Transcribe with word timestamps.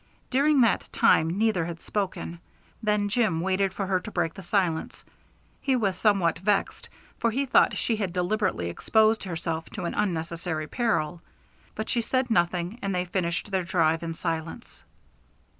During 0.31 0.61
that 0.61 0.89
time 0.91 1.29
neither 1.37 1.65
had 1.65 1.79
spoken; 1.79 2.39
then 2.81 3.07
Jim 3.07 3.39
waited 3.39 3.71
for 3.71 3.85
her 3.85 3.99
to 3.99 4.09
break 4.09 4.33
the 4.33 4.41
silence. 4.41 5.05
He 5.61 5.75
was 5.75 5.95
somewhat 5.95 6.39
vexed, 6.39 6.89
for 7.19 7.29
he 7.29 7.45
thought 7.45 7.77
she 7.77 7.97
had 7.97 8.11
deliberately 8.11 8.67
exposed 8.71 9.25
herself 9.25 9.69
to 9.69 9.85
an 9.85 9.93
unnecessary 9.93 10.65
peril. 10.65 11.21
But 11.75 11.87
she 11.87 12.01
said 12.01 12.31
nothing 12.31 12.79
and 12.81 12.95
they 12.95 13.05
finished 13.05 13.51
their 13.51 13.63
drive 13.63 14.01
in 14.01 14.15
silence. 14.15 14.81